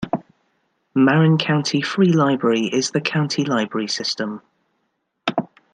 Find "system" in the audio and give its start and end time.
3.87-4.41